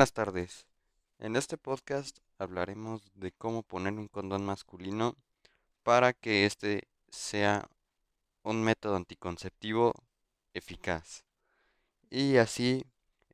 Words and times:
Buenas 0.00 0.14
tardes. 0.14 0.66
En 1.18 1.36
este 1.36 1.58
podcast 1.58 2.20
hablaremos 2.38 3.02
de 3.16 3.32
cómo 3.32 3.62
poner 3.62 3.92
un 3.92 4.08
condón 4.08 4.46
masculino 4.46 5.14
para 5.82 6.14
que 6.14 6.46
este 6.46 6.88
sea 7.10 7.68
un 8.42 8.64
método 8.64 8.96
anticonceptivo 8.96 9.92
eficaz 10.54 11.26
y 12.08 12.38
así 12.38 12.86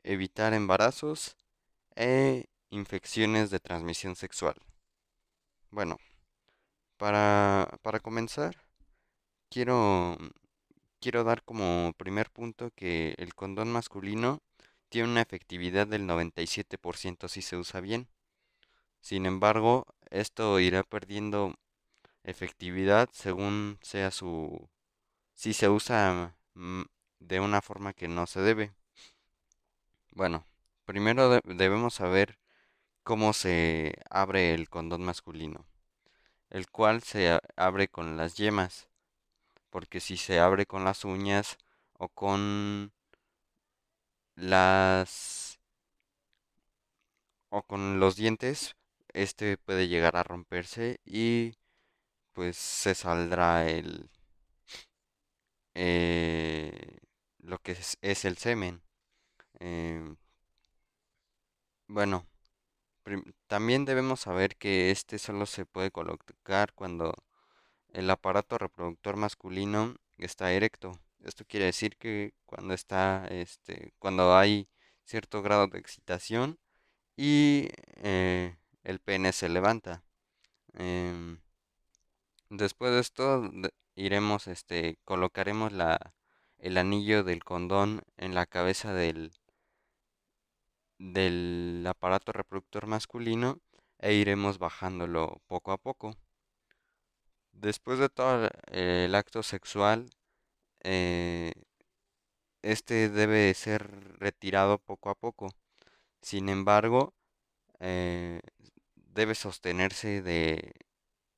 evitar 0.02 0.54
embarazos 0.54 1.36
e 1.94 2.46
infecciones 2.70 3.50
de 3.50 3.60
transmisión 3.60 4.16
sexual. 4.16 4.56
Bueno, 5.70 5.98
para, 6.96 7.78
para 7.80 8.00
comenzar, 8.00 8.56
quiero, 9.50 10.18
quiero 10.98 11.22
dar 11.22 11.44
como 11.44 11.92
primer 11.96 12.28
punto 12.32 12.72
que 12.74 13.14
el 13.18 13.36
condón 13.36 13.70
masculino 13.70 14.40
tiene 14.88 15.08
una 15.10 15.22
efectividad 15.22 15.86
del 15.86 16.06
97% 16.06 17.28
si 17.28 17.42
se 17.42 17.56
usa 17.56 17.80
bien. 17.80 18.08
Sin 19.00 19.26
embargo, 19.26 19.86
esto 20.10 20.60
irá 20.60 20.82
perdiendo 20.84 21.54
efectividad 22.24 23.08
según 23.12 23.78
sea 23.82 24.10
su... 24.12 24.68
si 25.34 25.54
se 25.54 25.68
usa 25.70 26.36
mm, 26.54 26.82
de 27.20 27.40
una 27.40 27.62
forma 27.62 27.94
que 27.94 28.08
no 28.08 28.26
se 28.26 28.40
debe. 28.42 28.72
Bueno, 30.12 30.44
primero 30.84 31.28
de- 31.30 31.40
debemos 31.44 31.94
saber 31.94 32.38
cómo 33.04 33.32
se 33.34 33.94
abre 34.10 34.54
el 34.54 34.68
condón 34.70 35.04
masculino, 35.04 35.66
el 36.50 36.70
cual 36.70 37.02
se 37.02 37.38
abre 37.56 37.88
con 37.88 38.16
las 38.16 38.36
yemas, 38.36 38.88
porque 39.70 40.00
si 40.00 40.16
se 40.18 40.40
abre 40.40 40.66
con 40.66 40.84
las 40.84 41.04
uñas 41.04 41.58
o 41.94 42.08
con 42.08 42.92
las 44.36 45.58
o 47.50 47.62
con 47.62 47.98
los 48.00 48.16
dientes, 48.16 48.76
este 49.12 49.56
puede 49.58 49.88
llegar 49.88 50.16
a 50.16 50.22
romperse 50.22 51.00
y 51.04 51.54
pues 52.34 52.56
se 52.56 52.94
saldrá 52.94 53.68
el 53.68 54.10
eh, 55.74 56.98
lo 57.38 57.58
que 57.58 57.72
es, 58.02 58.24
el 58.24 58.36
semen. 58.38 58.82
Em, 59.60 60.16
bueno, 61.88 62.26
también 63.46 63.84
debemos 63.84 64.20
saber 64.20 64.56
que 64.56 64.90
este 64.90 65.18
solo 65.18 65.46
se 65.46 65.66
puede 65.66 65.90
colocar 65.90 66.72
cuando 66.74 67.14
el 67.90 68.10
aparato 68.10 68.58
reproductor 68.58 69.16
masculino 69.16 69.96
está 70.18 70.52
erecto. 70.52 71.00
Esto 71.26 71.44
quiere 71.44 71.66
decir 71.66 71.96
que 71.96 72.34
cuando 72.46 72.72
está, 72.72 73.26
este, 73.30 73.92
cuando 73.98 74.36
hay 74.36 74.68
cierto 75.04 75.42
grado 75.42 75.66
de 75.66 75.78
excitación 75.78 76.58
y 77.16 77.68
eh, 77.96 78.56
el 78.84 79.00
pene 79.00 79.32
se 79.32 79.48
levanta. 79.48 80.04
Em, 80.74 81.40
después 82.50 82.92
de 82.92 83.00
esto 83.00 83.50
iremos, 83.96 84.46
este, 84.46 84.98
colocaremos 85.04 85.72
la, 85.72 86.14
el 86.58 86.78
anillo 86.78 87.24
del 87.24 87.42
condón 87.44 88.02
en 88.16 88.34
la 88.34 88.46
cabeza 88.46 88.94
del, 88.94 89.32
del 90.98 91.84
aparato 91.88 92.32
reproductor 92.32 92.86
masculino 92.86 93.60
e 93.98 94.14
iremos 94.14 94.58
bajándolo 94.58 95.42
poco 95.48 95.72
a 95.72 95.78
poco. 95.78 96.16
Después 97.52 97.98
de 97.98 98.08
todo 98.10 98.48
el 98.70 99.14
acto 99.14 99.42
sexual, 99.42 100.10
eh, 100.88 101.52
este 102.62 103.08
debe 103.08 103.52
ser 103.54 104.18
retirado 104.20 104.78
poco 104.78 105.10
a 105.10 105.14
poco. 105.16 105.52
Sin 106.22 106.48
embargo, 106.48 107.14
eh, 107.80 108.40
debe 108.96 109.34
sostenerse 109.34 110.22
de, 110.22 110.72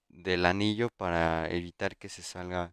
del 0.08 0.46
anillo 0.46 0.90
para 0.90 1.48
evitar 1.50 1.96
que 1.96 2.08
se 2.10 2.22
salga 2.22 2.70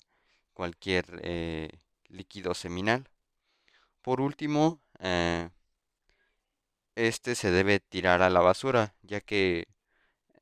cualquier 0.53 1.21
eh, 1.23 1.69
líquido 2.09 2.53
seminal. 2.55 3.09
Por 4.01 4.21
último, 4.21 4.81
este 6.95 7.35
se 7.35 7.51
debe 7.51 7.79
tirar 7.79 8.21
a 8.21 8.29
la 8.29 8.41
basura, 8.41 8.95
ya 9.01 9.21
que 9.21 9.67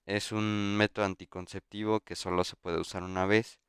es 0.06 0.32
un 0.32 0.78
método 0.78 1.06
anticonceptivo 1.06 2.02
que 2.02 2.16
solo 2.16 2.44
se 2.44 2.56
puede 2.58 2.80
usar 2.80 3.04
una 3.04 3.26
vez 3.26 3.60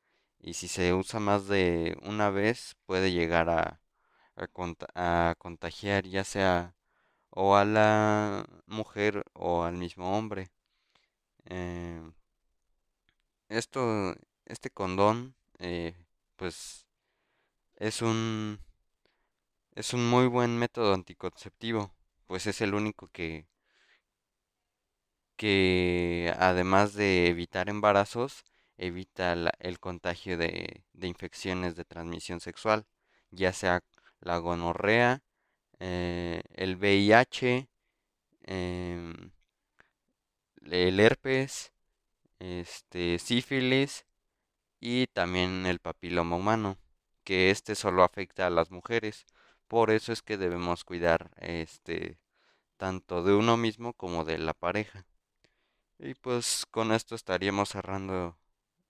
y 0.45 0.55
si 0.55 0.69
se 0.69 0.95
usa 0.95 1.21
más 1.21 1.49
de 1.49 1.97
una 2.05 2.31
vez 2.31 2.77
puede 2.87 3.13
llegar 3.13 3.51
a, 3.51 3.81
a 4.37 4.49
conta- 4.49 4.89
a 4.97 5.35
contagiar 5.39 6.07
ya 6.07 6.25
sea 6.25 6.77
o 7.31 7.57
a 7.57 7.65
la 7.67 8.47
mujer 8.67 9.25
o 9.35 9.65
al 9.65 9.77
mismo 9.77 10.17
hombre. 10.19 10.51
Eh, 11.47 12.01
esto, 13.49 14.15
este 14.47 14.71
condón, 14.71 15.35
eh, 15.59 15.95
pues 16.37 16.87
es 17.77 18.03
un, 18.03 18.61
es 19.75 19.93
un 19.93 20.09
muy 20.09 20.27
buen 20.27 20.57
método 20.59 20.95
anticonceptivo, 20.95 21.93
pues 22.27 22.47
es 22.47 22.63
el 22.63 22.73
único 22.75 23.09
que, 23.13 23.47
que 25.37 26.35
además 26.39 26.95
de 26.95 27.29
evitar 27.29 27.69
embarazos, 27.69 28.45
evita 28.79 29.35
la- 29.37 29.53
el 29.61 29.81
contagio 29.81 30.37
de, 30.39 30.85
infecciones 31.03 31.77
de 31.77 31.85
transmisión 31.85 32.41
sexual, 32.41 32.87
ya 33.31 33.53
sea 33.53 33.83
la 34.21 34.39
gonorrea, 34.39 35.23
eh, 35.81 36.43
el 36.55 36.77
VIH, 36.77 37.69
em, 38.45 39.31
el 40.63 40.99
herpes, 41.01 41.73
este, 42.41 43.19
sífilis 43.19 44.07
y 44.81 45.07
también 45.09 45.67
el 45.67 45.81
papiloma 45.81 46.37
humano, 46.37 46.79
que 47.25 47.51
este 47.51 47.75
solo 47.75 48.05
afecta 48.05 48.47
a 48.47 48.51
las 48.51 48.71
mujeres. 48.73 49.27
Por 49.69 49.91
eso 49.91 50.13
es 50.13 50.23
que 50.23 50.37
debemos 50.39 50.85
cuidar 50.85 51.31
este 51.39 52.19
tanto 52.79 53.23
de 53.25 53.35
uno 53.35 53.57
mismo 53.59 53.95
como 53.95 54.25
de 54.25 54.39
la 54.39 54.55
pareja. 54.55 55.07
Y 55.99 56.15
pues 56.15 56.67
con 56.71 56.93
esto 56.93 57.15
estaríamos 57.17 57.71
cerrando 57.71 58.39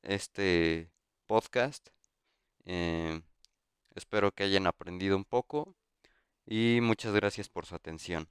este 0.05 0.91
podcast. 1.27 1.89
Eh, 2.65 3.21
espero 3.95 4.33
que 4.33 4.45
hayan 4.45 4.67
aprendido 4.67 5.17
un 5.17 5.25
poco 5.25 5.77
y 6.47 6.81
muchas 6.83 7.15
gracias 7.15 7.49
por 7.49 7.67
su 7.67 7.75
atención. 7.75 8.29